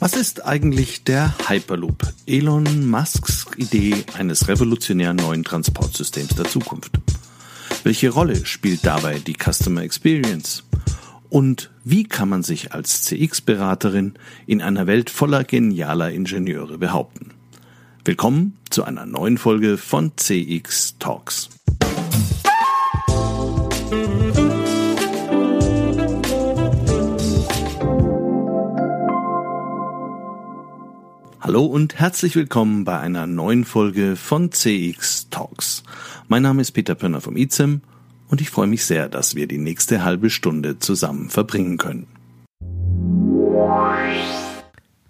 [0.00, 2.12] Was ist eigentlich der Hyperloop?
[2.26, 6.98] Elon Musks Idee eines revolutionären neuen Transportsystems der Zukunft.
[7.84, 10.64] Welche Rolle spielt dabei die Customer Experience?
[11.30, 14.14] Und wie kann man sich als CX-Beraterin
[14.46, 17.30] in einer Welt voller genialer Ingenieure behaupten?
[18.04, 21.53] Willkommen zu einer neuen Folge von CX Talks.
[31.44, 35.82] Hallo und herzlich willkommen bei einer neuen Folge von CX Talks.
[36.26, 37.82] Mein Name ist Peter Pönner vom IZEM
[38.28, 42.06] und ich freue mich sehr, dass wir die nächste halbe Stunde zusammen verbringen können.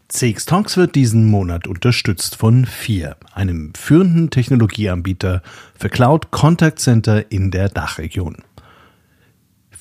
[0.09, 5.41] CX Talks wird diesen Monat unterstützt von FIR, einem führenden Technologieanbieter
[5.79, 8.39] für Cloud Contact Center in der Dachregion.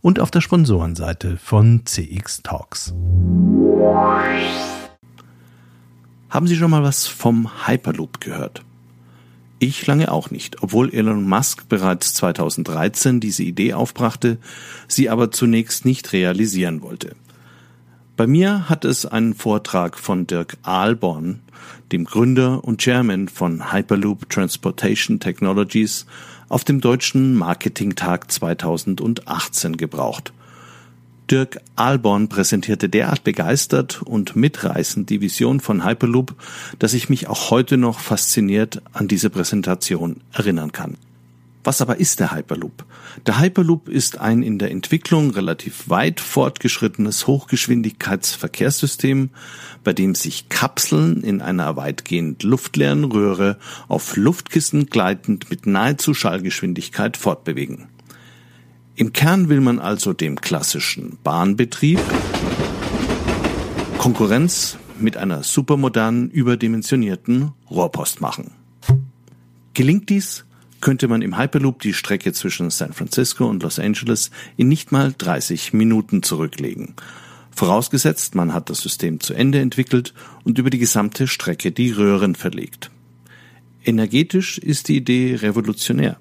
[0.00, 2.94] und auf der Sponsorenseite von CX Talks.
[6.30, 8.62] Haben Sie schon mal was vom Hyperloop gehört?
[9.58, 14.38] Ich lange auch nicht, obwohl Elon Musk bereits 2013 diese Idee aufbrachte,
[14.88, 17.14] sie aber zunächst nicht realisieren wollte.
[18.20, 21.40] Bei mir hat es einen Vortrag von Dirk Ahlborn,
[21.90, 26.04] dem Gründer und Chairman von Hyperloop Transportation Technologies,
[26.50, 30.34] auf dem Deutschen Marketingtag 2018 gebraucht.
[31.30, 36.34] Dirk Alborn präsentierte derart begeistert und mitreißend die Vision von Hyperloop,
[36.78, 40.98] dass ich mich auch heute noch fasziniert an diese Präsentation erinnern kann.
[41.62, 42.86] Was aber ist der Hyperloop?
[43.26, 49.28] Der Hyperloop ist ein in der Entwicklung relativ weit fortgeschrittenes Hochgeschwindigkeitsverkehrssystem,
[49.84, 57.18] bei dem sich Kapseln in einer weitgehend luftleeren Röhre auf Luftkissen gleitend mit nahezu Schallgeschwindigkeit
[57.18, 57.88] fortbewegen.
[58.96, 62.00] Im Kern will man also dem klassischen Bahnbetrieb
[63.98, 68.52] Konkurrenz mit einer supermodernen, überdimensionierten Rohrpost machen.
[69.74, 70.46] Gelingt dies,
[70.80, 75.14] könnte man im Hyperloop die Strecke zwischen San Francisco und Los Angeles in nicht mal
[75.16, 76.94] 30 Minuten zurücklegen.
[77.50, 80.14] Vorausgesetzt, man hat das System zu Ende entwickelt
[80.44, 82.90] und über die gesamte Strecke die Röhren verlegt.
[83.84, 86.18] Energetisch ist die Idee revolutionär.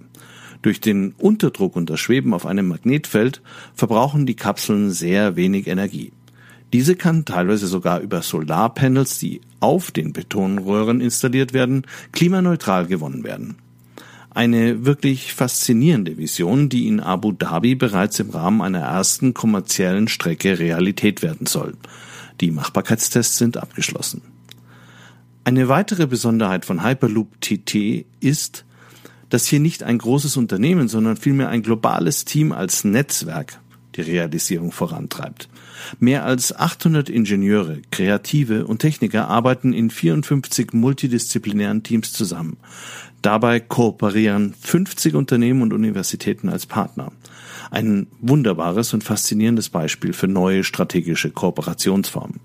[0.62, 3.42] Durch den Unterdruck und das Schweben auf einem Magnetfeld
[3.76, 6.12] verbrauchen die Kapseln sehr wenig Energie.
[6.74, 13.56] Diese kann teilweise sogar über Solarpanels, die auf den Betonröhren installiert werden, klimaneutral gewonnen werden.
[14.32, 20.60] Eine wirklich faszinierende Vision, die in Abu Dhabi bereits im Rahmen einer ersten kommerziellen Strecke
[20.60, 21.76] Realität werden soll.
[22.40, 24.22] Die Machbarkeitstests sind abgeschlossen.
[25.44, 28.66] Eine weitere Besonderheit von Hyperloop TT ist,
[29.30, 33.60] dass hier nicht ein großes Unternehmen, sondern vielmehr ein globales Team als Netzwerk
[34.00, 35.50] die Realisierung vorantreibt.
[36.00, 42.58] Mehr als 800 Ingenieure, Kreative und Techniker arbeiten in 54 multidisziplinären Teams zusammen.
[43.22, 47.12] Dabei kooperieren 50 Unternehmen und Universitäten als Partner.
[47.72, 52.40] Ein wunderbares und faszinierendes Beispiel für neue strategische Kooperationsformen.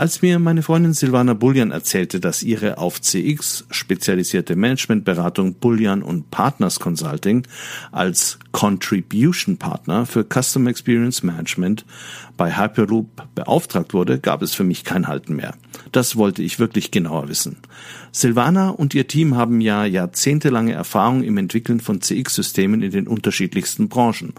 [0.00, 6.30] Als mir meine Freundin Silvana Bullian erzählte, dass ihre auf CX spezialisierte Managementberatung Bullian und
[6.30, 7.46] Partners Consulting
[7.92, 11.84] als Contribution Partner für Customer Experience Management
[12.38, 15.54] bei Hyperloop beauftragt wurde, gab es für mich kein Halten mehr.
[15.92, 17.58] Das wollte ich wirklich genauer wissen.
[18.10, 23.90] Silvana und ihr Team haben ja jahrzehntelange Erfahrung im Entwickeln von CX-Systemen in den unterschiedlichsten
[23.90, 24.32] Branchen.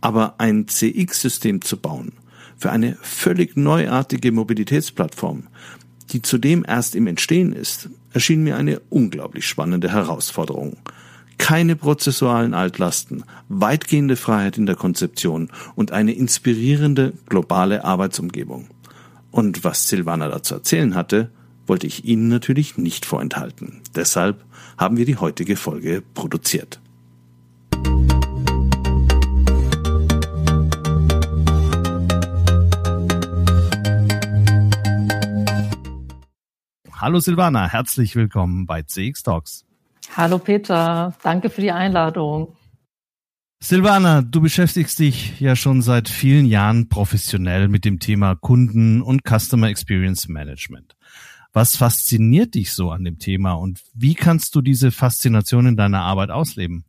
[0.00, 2.12] Aber ein CX-System zu bauen–
[2.58, 5.44] für eine völlig neuartige Mobilitätsplattform,
[6.10, 10.76] die zudem erst im Entstehen ist, erschien mir eine unglaublich spannende Herausforderung.
[11.38, 18.68] Keine prozessualen Altlasten, weitgehende Freiheit in der Konzeption und eine inspirierende globale Arbeitsumgebung.
[19.30, 21.30] Und was Silvana dazu erzählen hatte,
[21.66, 23.82] wollte ich Ihnen natürlich nicht vorenthalten.
[23.94, 24.44] Deshalb
[24.78, 26.80] haben wir die heutige Folge produziert.
[37.00, 39.64] Hallo Silvana, herzlich willkommen bei CX Talks.
[40.16, 42.56] Hallo Peter, danke für die Einladung.
[43.62, 49.22] Silvana, du beschäftigst dich ja schon seit vielen Jahren professionell mit dem Thema Kunden und
[49.22, 50.96] Customer Experience Management.
[51.52, 56.00] Was fasziniert dich so an dem Thema und wie kannst du diese Faszination in deiner
[56.00, 56.84] Arbeit ausleben?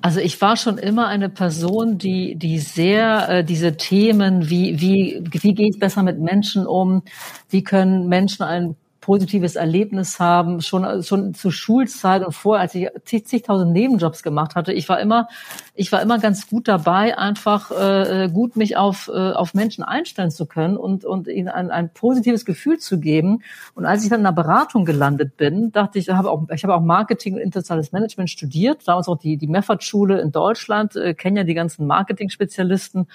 [0.00, 5.22] Also ich war schon immer eine Person, die, die sehr äh, diese Themen, wie, wie,
[5.30, 7.02] wie gehe ich besser mit Menschen um,
[7.50, 12.88] wie können Menschen ein positives Erlebnis haben, schon, schon zur Schulzeit und vorher, als ich
[13.04, 14.72] zigtausend Nebenjobs gemacht hatte.
[14.72, 15.28] Ich war immer,
[15.74, 20.30] ich war immer ganz gut dabei, einfach äh, gut mich auf, äh, auf Menschen einstellen
[20.30, 23.42] zu können und, und ihnen ein, ein positives Gefühl zu geben.
[23.74, 26.64] Und als ich dann in einer Beratung gelandet bin, dachte ich, ich habe auch, ich
[26.64, 31.12] habe auch Marketing und internationales Management studiert, damals auch die, die Meffert-Schule in Deutschland, äh,
[31.12, 33.06] kenne ja die ganzen Marketing-Spezialisten.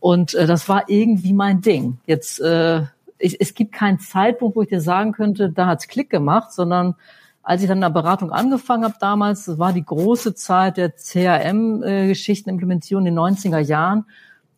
[0.00, 1.98] Und äh, das war irgendwie mein Ding.
[2.06, 2.82] Jetzt äh,
[3.20, 6.94] ich, es gibt keinen Zeitpunkt, wo ich dir sagen könnte, da hat's Klick gemacht, sondern
[7.42, 10.94] als ich dann in der Beratung angefangen habe damals, das war die große Zeit der
[10.94, 14.04] CRM-Geschichteninplementierung in den 90er Jahren.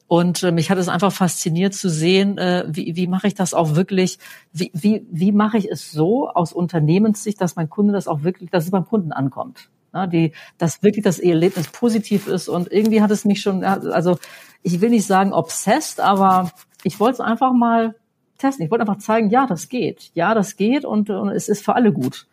[0.08, 3.54] Und äh, mich hat es einfach fasziniert zu sehen, äh, wie, wie mache ich das
[3.54, 4.18] auch wirklich,
[4.52, 8.50] wie, wie, wie mache ich es so aus Unternehmenssicht, dass mein Kunde das auch wirklich,
[8.50, 9.70] dass es beim Kunden ankommt.
[9.94, 12.48] Ja, die, dass wirklich das Erlebnis positiv ist.
[12.48, 14.18] Und irgendwie hat es mich schon, also
[14.62, 16.50] ich will nicht sagen obsessed, aber
[16.82, 17.94] ich wollte es einfach mal
[18.42, 18.64] testen.
[18.64, 20.10] Ich wollte einfach zeigen, ja, das geht.
[20.14, 22.26] Ja, das geht und, und es ist für alle gut.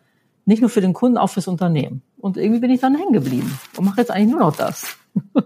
[0.44, 2.02] Nicht nur für den Kunden, auch fürs Unternehmen.
[2.18, 4.98] Und irgendwie bin ich dann hängen geblieben und mache jetzt eigentlich nur noch das.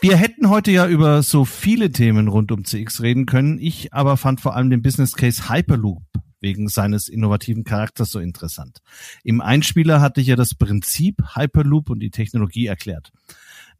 [0.00, 3.58] Wir hätten heute ja über so viele Themen rund um CX reden können.
[3.58, 6.04] Ich aber fand vor allem den Business Case Hyperloop
[6.40, 8.78] wegen seines innovativen Charakters so interessant.
[9.24, 13.10] Im Einspieler hatte ich ja das Prinzip Hyperloop und die Technologie erklärt.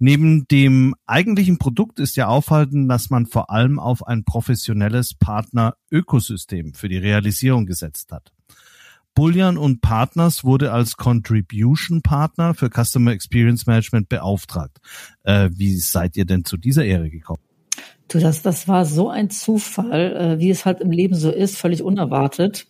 [0.01, 6.75] Neben dem eigentlichen Produkt ist ja aufhalten, dass man vor allem auf ein professionelles Partner-Ökosystem
[6.75, 8.33] für die Realisierung gesetzt hat.
[9.15, 14.79] Bullion und Partners wurde als Contribution Partner für Customer Experience Management beauftragt.
[15.25, 17.43] Äh, wie seid ihr denn zu dieser Ehre gekommen?
[18.07, 21.59] Du, das, das war so ein Zufall, äh, wie es halt im Leben so ist,
[21.59, 22.69] völlig unerwartet.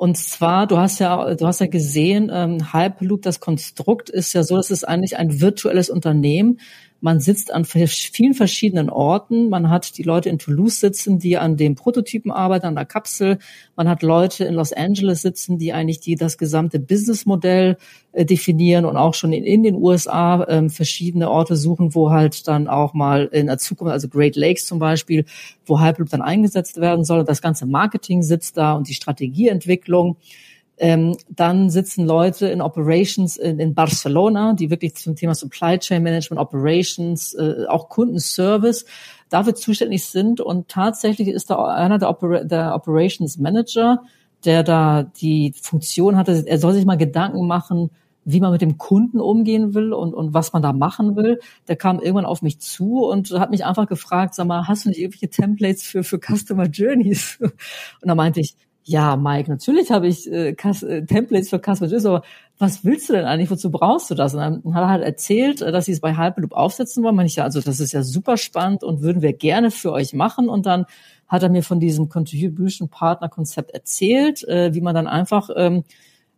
[0.00, 4.42] Und zwar, du hast ja, du hast ja gesehen, ähm, Hyperloop, das Konstrukt ist ja
[4.44, 6.58] so, dass es eigentlich ein virtuelles Unternehmen.
[7.00, 9.48] Man sitzt an vielen verschiedenen Orten.
[9.48, 13.38] Man hat die Leute in Toulouse sitzen, die an dem Prototypen arbeiten, an der Kapsel.
[13.74, 17.78] Man hat Leute in Los Angeles sitzen, die eigentlich die das gesamte Businessmodell
[18.12, 22.46] äh, definieren und auch schon in, in den USA äh, verschiedene Orte suchen, wo halt
[22.46, 25.24] dann auch mal in der Zukunft, also Great Lakes zum Beispiel,
[25.64, 27.24] wo Hyperloop dann eingesetzt werden soll.
[27.24, 30.16] Das ganze Marketing sitzt da und die Strategieentwicklung.
[30.82, 36.02] Ähm, dann sitzen Leute in Operations in, in, Barcelona, die wirklich zum Thema Supply Chain
[36.02, 38.86] Management, Operations, äh, auch Kundenservice
[39.28, 40.40] dafür zuständig sind.
[40.40, 44.00] Und tatsächlich ist da einer der, Oper der Operations Manager,
[44.46, 47.90] der da die Funktion hatte, er soll sich mal Gedanken machen,
[48.24, 51.40] wie man mit dem Kunden umgehen will und, und was man da machen will.
[51.68, 54.88] Der kam irgendwann auf mich zu und hat mich einfach gefragt, sag mal, hast du
[54.88, 57.38] nicht irgendwelche Templates für, für Customer Journeys?
[57.40, 62.06] Und da meinte ich, ja, Mike, natürlich habe ich äh, äh, Templates für Customer Journeys,
[62.06, 62.22] aber
[62.58, 63.50] was willst du denn eigentlich?
[63.50, 64.34] Wozu brauchst du das?
[64.34, 67.16] Und dann hat er halt erzählt, äh, dass sie es bei Hyperloop aufsetzen wollen.
[67.16, 70.48] Man ich also das ist ja super spannend und würden wir gerne für euch machen.
[70.48, 70.86] Und dann
[71.28, 75.84] hat er mir von diesem Contribution Partner Konzept erzählt, äh, wie man dann einfach ähm,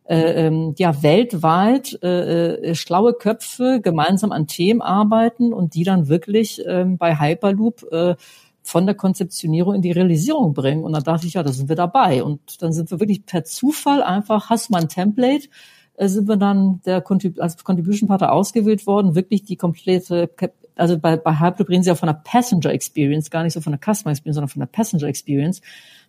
[0.05, 6.09] äh, ähm, ja weltweit äh, äh, schlaue Köpfe gemeinsam an Themen arbeiten und die dann
[6.09, 8.17] wirklich äh, bei Hyperloop äh,
[8.62, 10.85] von der Konzeptionierung in die Realisierung bringen.
[10.85, 12.23] Und da dachte ich, ja, da sind wir dabei.
[12.23, 15.48] Und dann sind wir wirklich per Zufall einfach, hast du mal ein Template,
[15.96, 17.05] äh, sind wir dann der
[17.39, 20.31] als Contribution Partner ausgewählt worden, wirklich die komplette,
[20.77, 23.72] also bei, bei Hyperloop reden sie ja von der Passenger Experience, gar nicht so von
[23.72, 25.60] der Customer Experience, sondern von der Passenger Experience.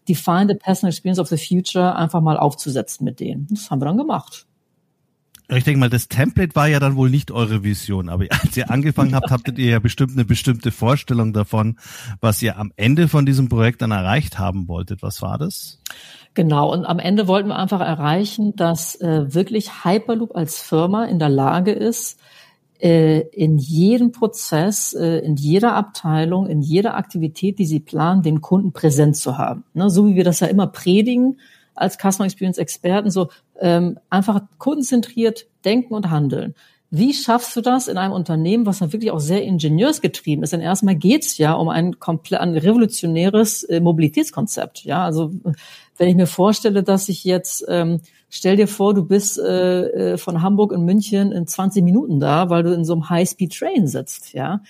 [0.08, 3.48] Define the Passenger Experience of the Future einfach mal aufzusetzen mit denen.
[3.50, 4.46] Das haben wir dann gemacht.
[5.56, 8.72] Ich denke mal, das Template war ja dann wohl nicht eure Vision, aber als ihr
[8.72, 11.78] angefangen habt, hattet ihr ja bestimmt eine bestimmte Vorstellung davon,
[12.22, 15.04] was ihr am Ende von diesem Projekt dann erreicht haben wolltet.
[15.04, 15.80] Was war das?
[16.34, 21.20] Genau, und am Ende wollten wir einfach erreichen, dass äh, wirklich Hyperloop als Firma in
[21.20, 22.20] der Lage ist,
[22.80, 28.42] äh, in jedem Prozess, äh, in jeder Abteilung, in jeder Aktivität, die sie planen, den
[28.42, 29.64] Kunden präsent zu haben.
[29.74, 31.38] Ne, so wie wir das ja immer predigen,
[31.76, 36.56] als Customer Experience Experten so ähm, einfach kundenzentriert denken und handeln.
[36.96, 40.54] Wie schaffst du das in einem Unternehmen, was dann wirklich auch sehr ingenieursgetrieben ist?
[40.54, 44.84] Denn erstmal geht's ja um ein komplett ein revolutionäres äh, Mobilitätskonzept.
[44.84, 45.32] Ja, also
[45.98, 50.18] wenn ich mir vorstelle, dass ich jetzt ähm, stell dir vor, du bist äh, äh
[50.18, 54.34] von Hamburg in München in 20 Minuten da, weil du in so einem High-Speed-Train sitzt.
[54.34, 54.62] Ja,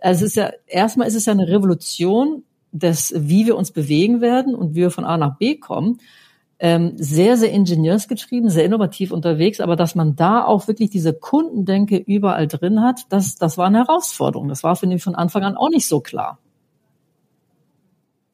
[0.00, 4.20] also es ist ja erstmal ist es ja eine Revolution des, wie wir uns bewegen
[4.20, 5.98] werden und wie wir von A nach B kommen.
[6.62, 11.96] Ähm, sehr, sehr ingenieursgetrieben, sehr innovativ unterwegs, aber dass man da auch wirklich diese Kundendenke
[11.96, 14.48] überall drin hat, das, das war eine Herausforderung.
[14.48, 16.38] Das war für mich von Anfang an auch nicht so klar.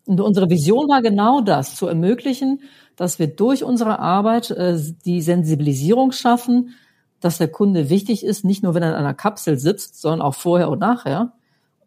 [0.05, 2.61] Und unsere Vision war genau das, zu ermöglichen,
[2.97, 6.75] dass wir durch unsere Arbeit äh, die Sensibilisierung schaffen,
[7.21, 10.35] dass der Kunde wichtig ist, nicht nur wenn er in einer Kapsel sitzt, sondern auch
[10.35, 11.33] vorher und nachher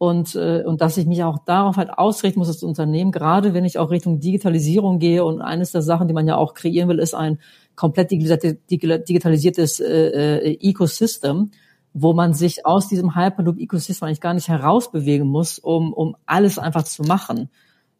[0.01, 3.65] und, äh, und dass ich mich auch darauf halt ausrichten muss als Unternehmen, gerade wenn
[3.65, 6.97] ich auch Richtung Digitalisierung gehe und eines der Sachen, die man ja auch kreieren will,
[6.97, 7.37] ist ein
[7.75, 11.51] komplett digitalisiertes äh, äh, Ecosystem,
[11.93, 16.81] wo man sich aus diesem Hyperloop-Ecosystem eigentlich gar nicht herausbewegen muss, um, um alles einfach
[16.81, 17.51] zu machen.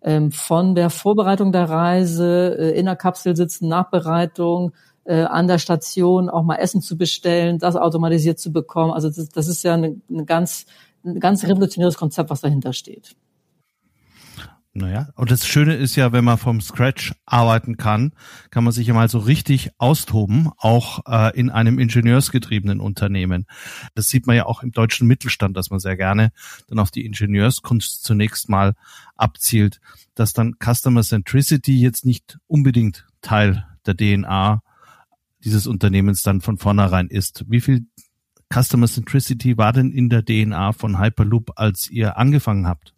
[0.01, 4.71] Ähm, von der Vorbereitung der Reise, äh, in der Kapsel sitzen, Nachbereitung,
[5.03, 8.91] äh, an der Station auch mal Essen zu bestellen, das automatisiert zu bekommen.
[8.91, 10.65] Also das, das ist ja eine, eine ganz
[11.03, 13.15] ein ganz revolutionäres Konzept, was dahinter steht.
[14.73, 18.13] Naja, und das Schöne ist ja, wenn man vom Scratch arbeiten kann,
[18.51, 23.47] kann man sich ja mal so richtig austoben, auch äh, in einem ingenieursgetriebenen Unternehmen.
[23.95, 26.31] Das sieht man ja auch im deutschen Mittelstand, dass man sehr gerne
[26.69, 28.75] dann auf die Ingenieurskunst zunächst mal
[29.17, 29.81] abzielt,
[30.15, 34.63] dass dann Customer Centricity jetzt nicht unbedingt Teil der DNA
[35.43, 37.43] dieses Unternehmens dann von vornherein ist.
[37.49, 37.87] Wie viel
[38.53, 42.93] Customer Centricity war denn in der DNA von Hyperloop, als ihr angefangen habt?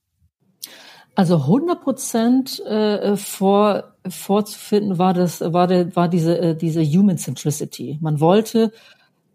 [1.15, 7.17] Also 100 Prozent äh, vor, vorzufinden war das war der, war diese äh, diese Human
[7.17, 7.99] Centricity.
[8.01, 8.71] Man wollte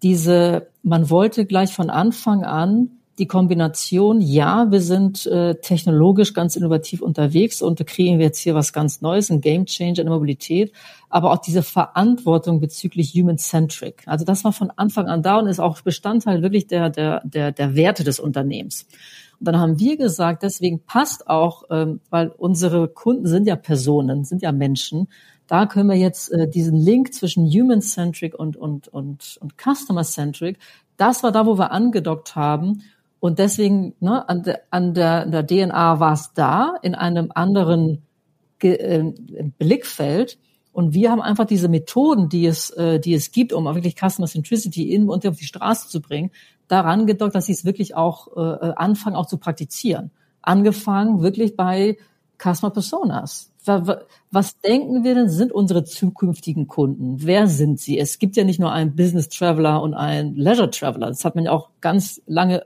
[0.03, 6.57] diese man wollte gleich von Anfang an die Kombination, ja, wir sind äh, technologisch ganz
[6.57, 10.15] innovativ unterwegs und kriegen wir jetzt hier was ganz Neues, ein Game Changer in der
[10.15, 10.73] Mobilität,
[11.11, 14.03] aber auch diese Verantwortung bezüglich Human-Centric.
[14.07, 17.53] Also das war von Anfang an da und ist auch Bestandteil wirklich der, der, der,
[17.53, 18.87] der Werte des Unternehmens.
[19.41, 24.25] Und dann haben wir gesagt, deswegen passt auch, ähm, weil unsere Kunden sind ja Personen,
[24.25, 25.09] sind ja Menschen,
[25.47, 30.59] da können wir jetzt äh, diesen Link zwischen Human-Centric und, und, und, und Customer-Centric,
[30.99, 32.83] das war da, wo wir angedockt haben
[33.21, 38.03] und deswegen, ne, an, der, an der, der DNA war es da, in einem anderen
[38.59, 39.13] Ge äh,
[39.59, 40.39] Blickfeld.
[40.73, 44.29] Und wir haben einfach diese Methoden, die es, äh, die es gibt, um wirklich Customer
[44.29, 46.31] Centricity in und auf die Straße zu bringen,
[46.69, 50.11] daran gedockt, dass sie es wirklich auch äh, anfangen, auch zu praktizieren.
[50.43, 51.97] Angefangen wirklich bei
[52.39, 53.53] Customer Personas.
[54.31, 57.17] Was denken wir denn, sind unsere zukünftigen Kunden?
[57.19, 57.99] Wer sind sie?
[57.99, 61.09] Es gibt ja nicht nur einen Business Traveler und einen Leisure Traveler.
[61.09, 62.65] Das hat man ja auch ganz lange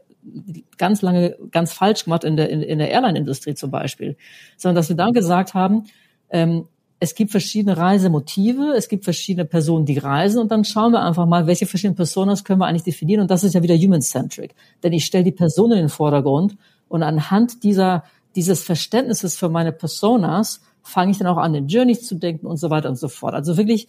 [0.78, 4.16] ganz lange ganz falsch gemacht in der, in, in der Airline-Industrie zum Beispiel,
[4.56, 5.84] sondern dass wir dann gesagt haben,
[6.30, 6.66] ähm,
[7.00, 11.26] es gibt verschiedene Reisemotive, es gibt verschiedene Personen, die reisen und dann schauen wir einfach
[11.26, 14.92] mal, welche verschiedenen Personas können wir eigentlich definieren und das ist ja wieder human-centric, denn
[14.92, 16.56] ich stelle die Person in den Vordergrund
[16.88, 18.04] und anhand dieser,
[18.36, 22.56] dieses Verständnisses für meine Personas fange ich dann auch an, den Journey zu denken und
[22.56, 23.34] so weiter und so fort.
[23.34, 23.88] Also wirklich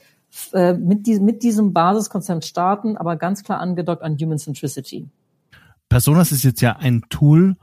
[0.54, 5.08] äh, mit, diesem, mit diesem Basiskonzept starten, aber ganz klar angedockt an Human Centricity.
[5.90, 7.56] Personas ist jetzt ja ein Tool,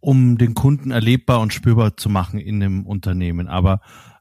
[0.00, 3.48] um den Kunden erlebbar und spürbar zu machen in einem Unternehmen.
[3.48, 3.80] Aber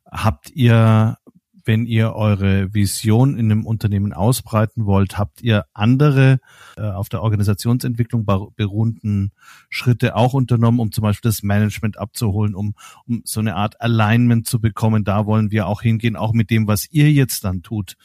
[0.09, 1.17] habt ihr,
[1.65, 6.39] wenn ihr eure Vision in einem Unternehmen ausbreiten wollt, habt ihr andere
[6.77, 9.33] äh, auf der Organisationsentwicklung beruhenden
[9.69, 12.73] Schritte auch unternommen, um zum Beispiel das Management abzuholen, um,
[13.05, 15.03] um so eine Art Alignment zu bekommen?
[15.03, 17.97] Da wollen wir auch hingehen, auch mit dem, was ihr jetzt dann tut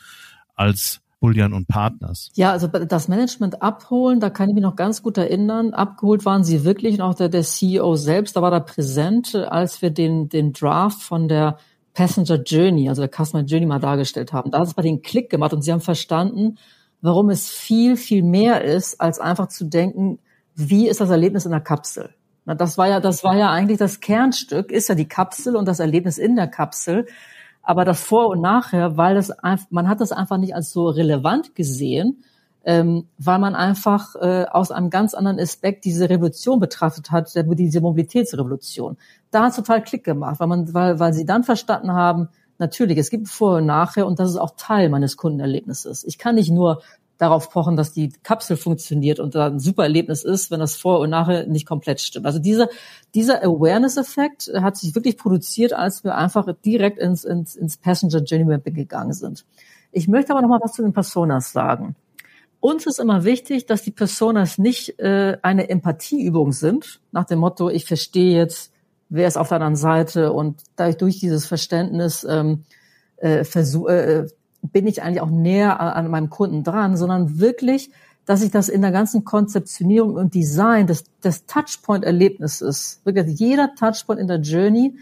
[0.54, 2.32] als Bullion und Partners.
[2.34, 5.72] Ja, also das Management abholen, da kann ich mich noch ganz gut erinnern.
[5.72, 9.80] Abgeholt waren sie wirklich und auch der, der CEO selbst, da war da präsent, als
[9.82, 11.58] wir den, den Draft von der
[11.94, 14.50] Passenger Journey, also der Customer Journey mal dargestellt haben.
[14.50, 16.58] Da hat es bei den Klick gemacht und sie haben verstanden,
[17.02, 20.18] warum es viel, viel mehr ist, als einfach zu denken,
[20.56, 22.10] wie ist das Erlebnis in der Kapsel?
[22.46, 25.68] Na, das war ja, das war ja eigentlich das Kernstück, ist ja die Kapsel und
[25.68, 27.06] das Erlebnis in der Kapsel.
[27.62, 30.88] Aber das Vor- und Nachher, weil das einfach, man hat das einfach nicht als so
[30.88, 32.24] relevant gesehen,
[32.64, 37.80] ähm, weil man einfach äh, aus einem ganz anderen Aspekt diese Revolution betrachtet hat, diese
[37.80, 38.96] Mobilitätsrevolution.
[39.30, 42.28] Da hat total Klick gemacht, weil man, weil, weil sie dann verstanden haben,
[42.58, 46.04] natürlich, es gibt Vor- und Nachher und das ist auch Teil meines Kundenerlebnisses.
[46.04, 46.82] Ich kann nicht nur
[47.22, 50.98] darauf pochen, dass die Kapsel funktioniert und da ein super Erlebnis ist, wenn das Vor-
[50.98, 52.26] und Nachher nicht komplett stimmt.
[52.26, 52.68] Also dieser,
[53.14, 58.44] dieser Awareness-Effekt hat sich wirklich produziert, als wir einfach direkt ins, ins, ins Passenger Journey
[58.44, 59.44] Mapping gegangen sind.
[59.92, 61.94] Ich möchte aber noch mal was zu den Personas sagen.
[62.58, 67.70] Uns ist immer wichtig, dass die Personas nicht äh, eine Empathieübung sind, nach dem Motto,
[67.70, 68.72] ich verstehe jetzt,
[69.08, 72.64] wer ist auf der anderen Seite und dadurch durch dieses Verständnis ähm,
[73.18, 74.26] äh, versuch, äh,
[74.62, 77.90] bin ich eigentlich auch näher an meinem Kunden dran, sondern wirklich,
[78.24, 84.20] dass ich das in der ganzen Konzeptionierung und Design des, des Touchpoint-Erlebnisses, wirklich jeder Touchpoint
[84.20, 84.96] in der Journey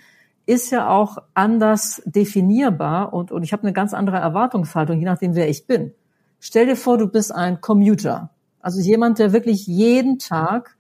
[0.47, 5.35] ist ja auch anders definierbar und, und ich habe eine ganz andere Erwartungshaltung, je nachdem,
[5.35, 5.93] wer ich bin.
[6.41, 10.77] Stell dir vor, du bist ein Commuter, also jemand, der wirklich jeden Tag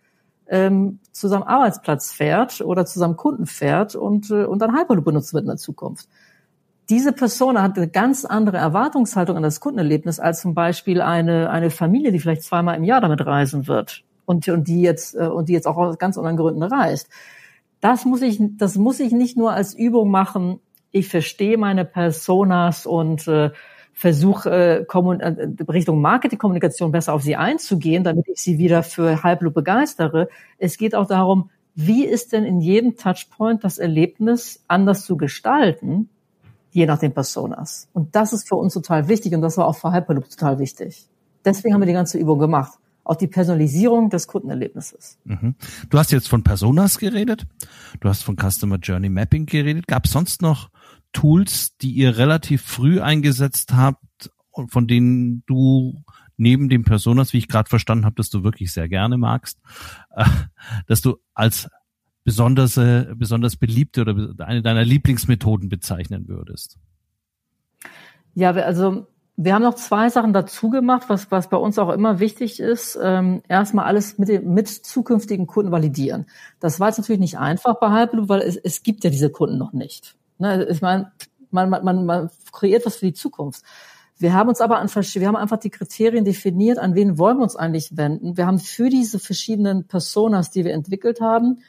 [0.48, 5.04] ähm, zu seinem Arbeitsplatz fährt oder zu seinem Kunden fährt und, äh, und dann Hyperloop
[5.04, 6.08] benutzt wird in der Zukunft.
[6.90, 11.70] Diese Person hat eine ganz andere Erwartungshaltung an das Kundenerlebnis als zum Beispiel eine, eine
[11.70, 15.48] Familie, die vielleicht zweimal im Jahr damit reisen wird und, und die jetzt äh, und
[15.48, 17.08] die jetzt auch aus ganz anderen Gründen reist.
[17.80, 20.58] Das muss ich, das muss ich nicht nur als Übung machen.
[20.90, 23.50] Ich verstehe meine Personas und äh,
[23.92, 29.54] versuche äh, äh, Richtung Marketingkommunikation besser auf sie einzugehen, damit ich sie wieder für Hyperloop
[29.54, 30.28] begeistere.
[30.58, 36.10] Es geht auch darum, wie ist denn in jedem Touchpoint das Erlebnis anders zu gestalten,
[36.70, 37.88] je nach den Personas.
[37.92, 41.06] Und das ist für uns total wichtig und das war auch für Hyperloop total wichtig.
[41.44, 42.72] Deswegen haben wir die ganze Übung gemacht.
[43.02, 45.18] Auch die Personalisierung des Kundenerlebnisses.
[45.24, 45.54] Mhm.
[45.88, 47.46] Du hast jetzt von Personas geredet,
[47.98, 49.86] du hast von Customer Journey Mapping geredet.
[49.86, 50.70] Gab es sonst noch
[51.12, 56.04] Tools, die ihr relativ früh eingesetzt habt und von denen du
[56.36, 59.58] neben dem Personas, wie ich gerade verstanden habe, dass du wirklich sehr gerne magst,
[60.14, 60.24] äh,
[60.86, 61.68] dass du als
[62.24, 62.78] besonders,
[63.16, 66.78] besonders beliebte oder eine deiner Lieblingsmethoden bezeichnen würdest?
[68.34, 69.06] Ja, also
[69.42, 72.98] wir haben noch zwei Sachen dazu gemacht, was, was bei uns auch immer wichtig ist.
[73.02, 76.26] Ähm, erstmal alles mit, dem, mit zukünftigen Kunden validieren.
[76.60, 79.56] Das war jetzt natürlich nicht einfach bei Hyperloop, weil es, es gibt ja diese Kunden
[79.56, 80.14] noch nicht.
[80.38, 81.12] Ne, ich meine,
[81.50, 83.62] man, man, man, man kreiert was für die Zukunft.
[84.18, 87.42] Wir haben uns aber an wir haben einfach die Kriterien definiert, an wen wollen wir
[87.42, 88.36] uns eigentlich wenden.
[88.36, 91.60] Wir haben für diese verschiedenen Personas, die wir entwickelt haben,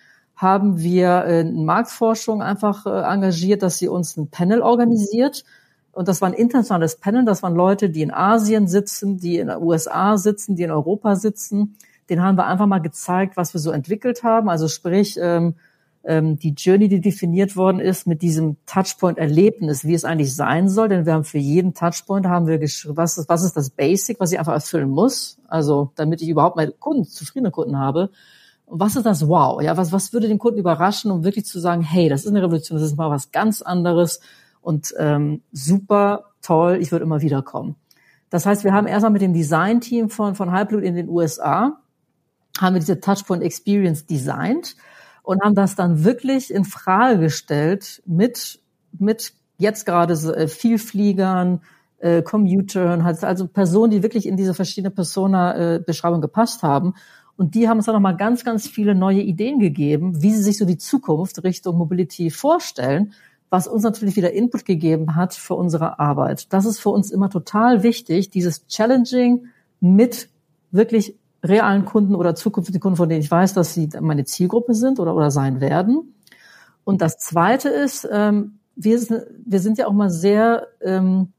[0.42, 5.44] haben wir äh, Marktforschung einfach äh, engagiert, dass sie uns ein Panel organisiert.
[5.92, 9.48] Und das war ein internationales Panel, das waren Leute, die in Asien sitzen, die in
[9.48, 11.78] den USA sitzen, die in Europa sitzen.
[12.10, 14.50] Den haben wir einfach mal gezeigt, was wir so entwickelt haben.
[14.50, 15.54] Also sprich, ähm,
[16.04, 20.90] ähm, die Journey, die definiert worden ist mit diesem Touchpoint-Erlebnis, wie es eigentlich sein soll.
[20.90, 24.20] Denn wir haben für jeden Touchpoint haben wir geschrieben, was ist, was ist das Basic,
[24.20, 25.38] was ich einfach erfüllen muss.
[25.48, 28.10] Also damit ich überhaupt meine Kunden, zufriedene Kunden habe.
[28.72, 29.62] Und was ist das Wow?
[29.62, 32.42] Ja, was, was würde den Kunden überraschen, um wirklich zu sagen, hey, das ist eine
[32.42, 34.22] Revolution, das ist mal was ganz anderes
[34.62, 37.76] und ähm, super toll, ich würde immer wieder kommen.
[38.30, 41.82] Das heißt, wir haben erstmal mit dem Design-Team von, von Hyperloop in den USA,
[42.62, 44.78] haben wir diese Touchpoint Experience designt
[45.22, 48.62] und haben das dann wirklich in Frage gestellt mit,
[48.98, 51.60] mit jetzt gerade so, äh, Vielfliegern,
[51.98, 56.94] äh, Commutern, also Personen, die wirklich in diese verschiedene Persona-Beschreibung äh, gepasst haben.
[57.42, 60.60] Und die haben uns dann nochmal ganz, ganz viele neue Ideen gegeben, wie sie sich
[60.60, 63.14] so die Zukunft Richtung Mobility vorstellen,
[63.50, 66.54] was uns natürlich wieder Input gegeben hat für unsere Arbeit.
[66.54, 69.48] Das ist für uns immer total wichtig, dieses Challenging
[69.80, 70.30] mit
[70.70, 75.00] wirklich realen Kunden oder zukünftigen Kunden, von denen ich weiß, dass sie meine Zielgruppe sind
[75.00, 76.14] oder, oder sein werden.
[76.84, 81.34] Und das Zweite ist, ähm, wir, sind, wir sind ja auch mal sehr ähm,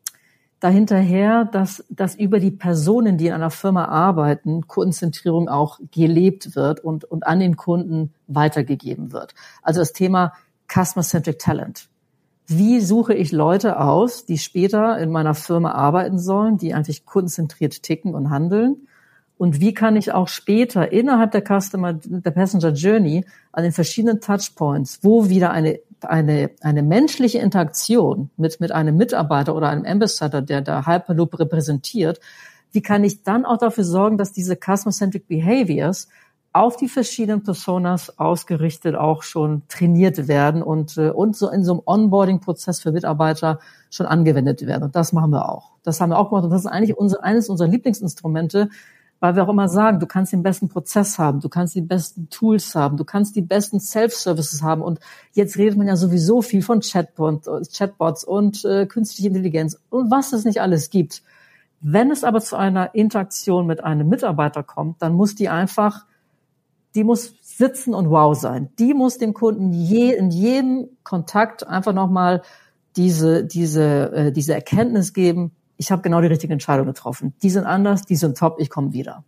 [0.62, 6.80] dahinterher, dass, dass über die Personen, die in einer Firma arbeiten, Kundenzentrierung auch gelebt wird
[6.80, 9.34] und, und an den Kunden weitergegeben wird.
[9.62, 10.32] Also das Thema
[10.72, 11.88] Customer-Centric Talent.
[12.46, 17.82] Wie suche ich Leute aus, die später in meiner Firma arbeiten sollen, die eigentlich kundenzentriert
[17.82, 18.88] ticken und handeln?
[19.38, 24.20] Und wie kann ich auch später innerhalb der Customer, der Passenger Journey an den verschiedenen
[24.20, 30.42] Touchpoints, wo wieder eine, eine, eine menschliche Interaktion mit, mit einem Mitarbeiter oder einem Ambassador,
[30.42, 32.20] der da Hyperloop repräsentiert,
[32.72, 36.08] wie kann ich dann auch dafür sorgen, dass diese Customer-Centric Behaviors
[36.54, 41.72] auf die verschiedenen Personas ausgerichtet auch schon trainiert werden und, äh, und so in so
[41.72, 43.58] einem Onboarding-Prozess für Mitarbeiter
[43.90, 44.84] schon angewendet werden.
[44.84, 45.72] Und das machen wir auch.
[45.82, 48.68] Das haben wir auch gemacht und das ist eigentlich unser, eines unserer Lieblingsinstrumente,
[49.22, 52.28] weil wir auch immer sagen, du kannst den besten Prozess haben, du kannst die besten
[52.28, 54.82] Tools haben, du kannst die besten Self-Services haben.
[54.82, 54.98] Und
[55.32, 60.32] jetzt redet man ja sowieso viel von Chatbot, Chatbots und äh, künstliche Intelligenz und was
[60.32, 61.22] es nicht alles gibt.
[61.80, 66.04] Wenn es aber zu einer Interaktion mit einem Mitarbeiter kommt, dann muss die einfach,
[66.96, 68.70] die muss sitzen und wow sein.
[68.80, 72.42] Die muss dem Kunden je, in jedem Kontakt einfach nochmal
[72.96, 75.52] diese, diese, äh, diese Erkenntnis geben,
[75.82, 77.34] ich habe genau die richtige Entscheidung getroffen.
[77.42, 79.24] Die sind anders, die sind top, ich komme wieder.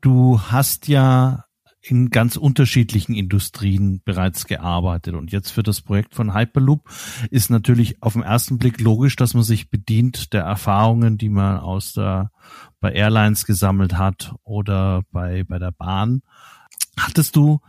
[0.00, 1.44] Du hast ja
[1.80, 5.14] in ganz unterschiedlichen Industrien bereits gearbeitet.
[5.14, 6.88] Und jetzt für das Projekt von Hyperloop
[7.30, 11.60] ist natürlich auf den ersten Blick logisch, dass man sich bedient der Erfahrungen, die man
[11.60, 12.32] aus der,
[12.80, 16.22] bei Airlines gesammelt hat oder bei, bei der Bahn.
[16.98, 17.60] Hattest du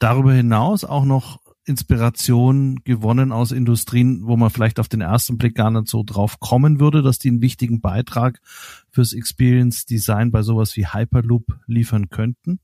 [0.00, 5.54] darüber hinaus auch noch Inspiration gewonnen aus Industrien, wo man vielleicht auf den ersten Blick
[5.54, 8.40] gar nicht so drauf kommen würde, dass die einen wichtigen Beitrag
[8.90, 12.60] fürs Experience Design bei sowas wie Hyperloop liefern könnten?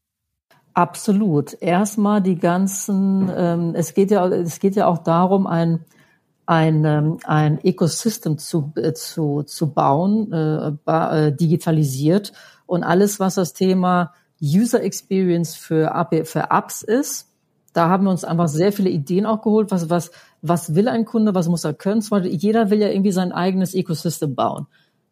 [0.73, 1.57] Absolut.
[1.61, 5.85] Erstmal die ganzen, ähm, es geht ja, es geht ja auch darum, ein
[6.47, 12.33] ein, ähm, ein Ecosystem zu, äh, zu, zu bauen, äh, äh, digitalisiert
[12.67, 14.12] und alles, was das Thema
[14.43, 17.31] User Experience für, für Apps ist,
[17.75, 21.05] da haben wir uns einfach sehr viele Ideen auch geholt, was, was, was will ein
[21.05, 22.03] Kunde, was muss er können.
[22.25, 24.67] Jeder will ja irgendwie sein eigenes Ecosystem bauen.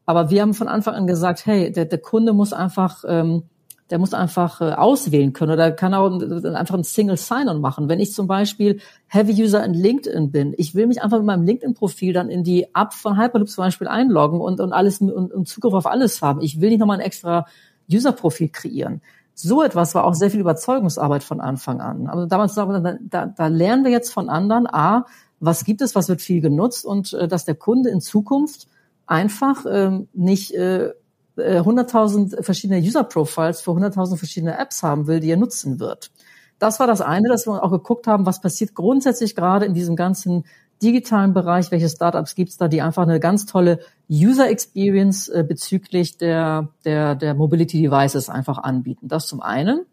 [0.06, 3.42] Aber wir haben von Anfang an gesagt, hey, der, der Kunde muss einfach, ähm,
[3.90, 6.10] der muss einfach äh, auswählen können oder kann auch
[6.54, 7.88] einfach ein Single Sign-on machen.
[7.88, 11.44] Wenn ich zum Beispiel Heavy User in LinkedIn bin, ich will mich einfach mit meinem
[11.44, 15.48] LinkedIn-Profil dann in die App von Hyperloop zum Beispiel einloggen und, und alles und, und
[15.48, 16.40] Zugriff auf alles haben.
[16.40, 17.44] Ich will nicht nochmal ein extra
[17.92, 19.02] User-Profil kreieren.
[19.34, 22.06] So etwas war auch sehr viel Überzeugungsarbeit von Anfang an.
[22.06, 25.06] Aber damals da, da, da lernen wir jetzt von anderen, a,
[25.40, 28.68] was gibt es, was wird viel genutzt und äh, dass der Kunde in Zukunft
[29.06, 30.92] einfach ähm, nicht äh,
[31.36, 36.10] 100.000 äh, verschiedene User-Profiles für 100.000 verschiedene Apps haben will, die er nutzen wird.
[36.58, 39.96] Das war das eine, dass wir auch geguckt haben, was passiert grundsätzlich gerade in diesem
[39.96, 40.44] ganzen
[40.82, 43.78] digitalen Bereich, welche Startups gibt's da, die einfach eine ganz tolle
[44.10, 49.08] User Experience äh, bezüglich der, der, der Mobility Devices einfach anbieten.
[49.08, 49.86] Das zum einen.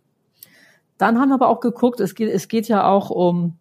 [0.97, 3.58] Dann haben wir aber auch geguckt, es geht, es geht ja auch um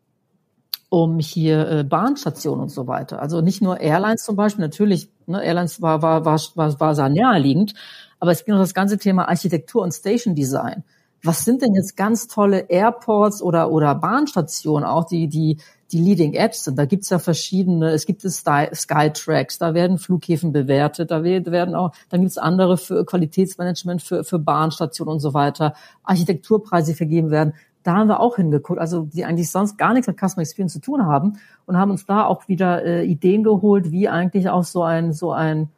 [0.91, 3.21] um hier äh, Bahnstationen und so weiter.
[3.21, 7.09] Also nicht nur Airlines zum Beispiel, natürlich, ne, Airlines war, war, war, war, war sehr
[7.11, 7.75] naheliegend,
[8.21, 10.85] aber es geht noch das ganze Thema Architektur und Station Design.
[11.23, 15.59] Was sind denn jetzt ganz tolle Airports oder, oder Bahnstationen auch, die, die
[15.93, 16.79] die Leading Apps sind.
[16.79, 22.21] Da gibt's ja verschiedene, es gibt Skytracks, da werden Flughäfen bewertet, da werden auch, dann
[22.21, 27.55] gibt's andere für Qualitätsmanagement für, für Bahnstationen und so weiter, Architekturpreise vergeben werden.
[27.85, 30.81] Da haben wir auch hingeguckt, also die eigentlich sonst gar nichts mit Customer Experience zu
[30.81, 34.83] tun haben und haben uns da auch wieder äh, Ideen geholt, wie eigentlich auch so
[34.83, 35.71] ein so ein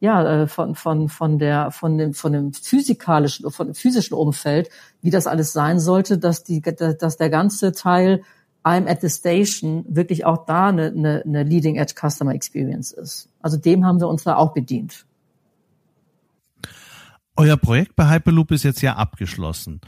[0.00, 4.68] ja äh, von von von der von dem von dem physikalischen von dem physischen Umfeld,
[5.02, 8.22] wie das alles sein sollte, dass die dass der ganze Teil
[8.66, 13.28] I'm at the Station wirklich auch da eine, eine, eine Leading Edge Customer Experience ist.
[13.40, 15.06] Also dem haben wir uns da auch bedient.
[17.36, 19.80] Euer Projekt bei Hyperloop ist jetzt ja abgeschlossen.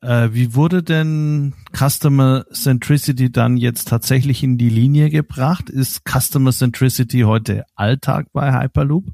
[0.00, 5.68] Äh, wie wurde denn Customer Centricity dann jetzt tatsächlich in die Linie gebracht?
[5.68, 9.12] Ist Customer Centricity heute Alltag bei Hyperloop?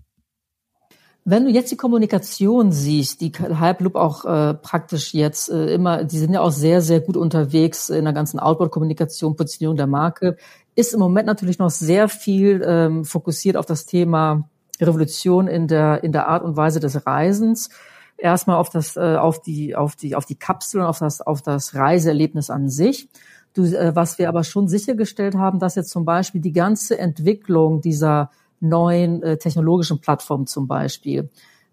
[1.31, 6.19] Wenn du jetzt die Kommunikation siehst, die Hyperloop auch äh, praktisch jetzt äh, immer, die
[6.19, 10.38] sind ja auch sehr, sehr gut unterwegs in der ganzen Outboard-Kommunikation, Positionierung der Marke,
[10.75, 14.49] ist im Moment natürlich noch sehr viel ähm, fokussiert auf das Thema
[14.81, 17.69] Revolution in der, in der Art und Weise des Reisens.
[18.17, 21.43] Erstmal auf das, äh, auf die, auf die, auf die Kapsel und auf das, auf
[21.43, 23.11] das Reiseerlebnis an sich.
[23.53, 27.83] Du, äh, was wir aber schon sichergestellt haben, dass jetzt zum Beispiel die ganze Entwicklung
[27.83, 31.31] dieser neuen äh, technologischen Plattformen zum Beispiel,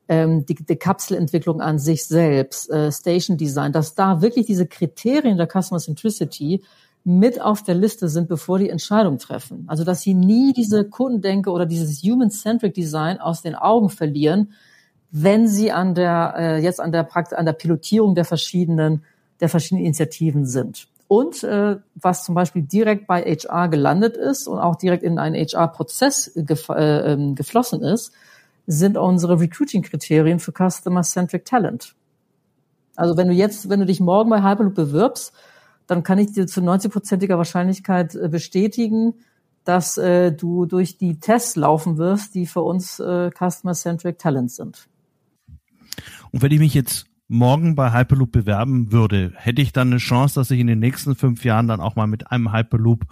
[0.08, 5.38] ähm, die, die Kapselentwicklung an sich selbst, äh, Station Design, dass da wirklich diese Kriterien
[5.38, 6.62] der Customer Centricity
[7.04, 9.65] mit auf der Liste sind, bevor die Entscheidung treffen.
[9.67, 14.54] Also dass sie nie diese Kundendenke oder dieses Human-Centric Design aus den Augen verlieren,
[15.12, 19.04] wenn sie an der äh, jetzt an der Prakt an der Pilotierung der verschiedenen
[19.39, 20.88] der verschiedenen Initiativen sind.
[21.08, 25.36] Und äh, was zum Beispiel direkt bei HR gelandet ist und auch direkt in einen
[25.36, 28.12] HR-Prozess gef äh, ähm, geflossen ist,
[28.65, 31.96] sind unsere Recruiting-Kriterien für Customer-Centric Talent.
[32.96, 35.34] Also wenn du jetzt, wenn du dich morgen bei Hyperloop bewirbst,
[35.86, 39.13] dann kann ich dir zu 90-prozentiger Wahrscheinlichkeit äh, bestätigen,
[39.63, 44.88] dass äh, du durch die Tests laufen wirst, die für uns äh, Customer-Centric Talent sind.
[46.32, 50.36] Und wenn ich mich jetzt morgen bei Hyperloop bewerben würde, hätte ich dann eine Chance,
[50.36, 53.06] dass ich in den nächsten fünf Jahren dann auch mal mit einem Hyperloop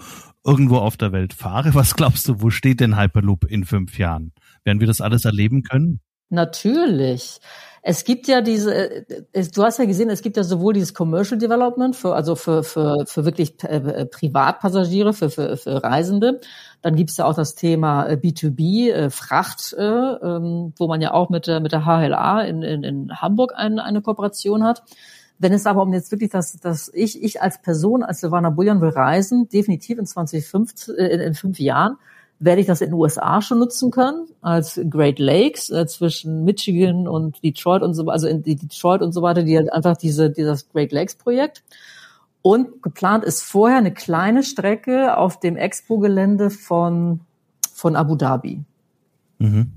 [0.45, 1.73] irgendwo auf der Welt fahre?
[1.73, 4.33] Was glaubst du, wo steht denn Hyperloop in fünf Jahren?
[4.63, 5.99] Werden wir das alles erleben können?
[6.29, 7.39] Natürlich.
[7.85, 11.37] Es gibt ja diese, äh, du hast ja gesehen, es gibt ja sowohl dieses Commercial
[11.37, 16.39] Development für, also für, für, für wirklich äh, äh, Privatpassagiere, für, für, für Reisende.
[16.81, 21.59] Dann gibt's ja auch das Thema B2B, Fracht, ähm, wo man ja auch mit der,
[21.59, 24.83] mit der HLA in, in, in Hamburg eine, eine Kooperation hat.
[25.37, 28.79] Wenn es aber um jetzt wirklich das, dass ich, ich als Person, als Silvana Bullion
[28.79, 31.97] will reisen, definitiv in 2050, in, in fünf Jahren,
[32.43, 37.07] werde ich das in den USA schon nutzen können, als Great Lakes äh, zwischen Michigan
[37.07, 40.69] und Detroit und so, also in Detroit und so weiter, die halt einfach diese, dieses
[40.69, 41.63] Great Lakes Projekt.
[42.41, 47.21] Und geplant ist vorher eine kleine Strecke auf dem Expo-Gelände von,
[47.73, 48.61] von Abu Dhabi.
[49.39, 49.71] Mhm.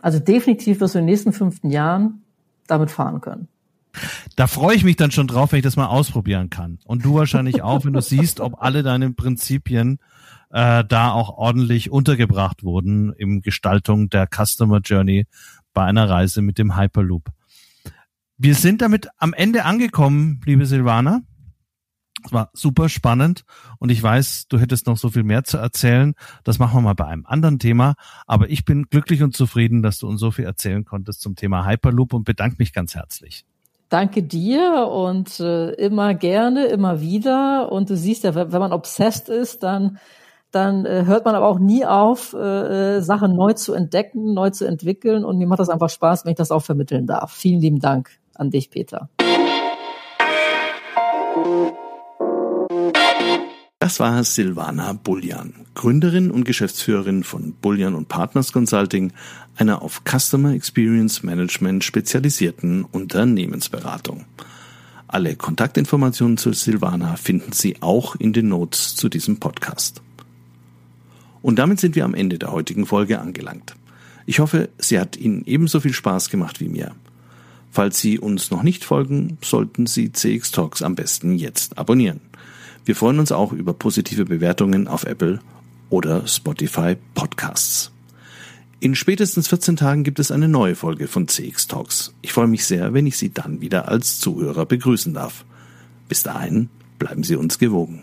[0.00, 2.22] Also definitiv wirst du in den nächsten fünften Jahren
[2.66, 3.48] damit fahren können.
[4.36, 6.78] Da freue ich mich dann schon drauf, wenn ich das mal ausprobieren kann.
[6.86, 9.98] Und du wahrscheinlich auch, wenn du siehst, ob alle deine Prinzipien
[10.52, 15.26] äh, da auch ordentlich untergebracht wurden im Gestaltung der Customer Journey
[15.72, 17.30] bei einer Reise mit dem Hyperloop.
[18.36, 21.22] Wir sind damit am Ende angekommen, liebe Silvana.
[22.24, 23.44] Es war super spannend
[23.78, 26.14] und ich weiß, du hättest noch so viel mehr zu erzählen.
[26.44, 27.94] Das machen wir mal bei einem anderen Thema.
[28.26, 31.66] Aber ich bin glücklich und zufrieden, dass du uns so viel erzählen konntest zum Thema
[31.66, 33.44] Hyperloop und bedanke mich ganz herzlich.
[33.88, 37.72] Danke dir und äh, immer gerne, immer wieder.
[37.72, 39.98] Und du siehst ja, wenn man obsessed ist, dann
[40.52, 44.50] dann äh, hört man aber auch nie auf, äh, äh, Sachen neu zu entdecken, neu
[44.50, 45.24] zu entwickeln.
[45.24, 47.32] Und mir macht das einfach Spaß, wenn ich das auch vermitteln darf.
[47.32, 49.08] Vielen lieben Dank an dich, Peter.
[53.78, 59.12] Das war Silvana Bullian, Gründerin und Geschäftsführerin von Bullian und Partners Consulting,
[59.56, 64.24] einer auf Customer Experience Management spezialisierten Unternehmensberatung.
[65.08, 70.00] Alle Kontaktinformationen zu Silvana finden Sie auch in den Notes zu diesem Podcast.
[71.42, 73.74] Und damit sind wir am Ende der heutigen Folge angelangt.
[74.24, 76.94] Ich hoffe, sie hat Ihnen ebenso viel Spaß gemacht wie mir.
[77.70, 82.20] Falls Sie uns noch nicht folgen, sollten Sie CX Talks am besten jetzt abonnieren.
[82.84, 85.40] Wir freuen uns auch über positive Bewertungen auf Apple
[85.90, 87.90] oder Spotify Podcasts.
[88.80, 92.14] In spätestens 14 Tagen gibt es eine neue Folge von CX Talks.
[92.20, 95.44] Ich freue mich sehr, wenn ich Sie dann wieder als Zuhörer begrüßen darf.
[96.08, 98.02] Bis dahin bleiben Sie uns gewogen.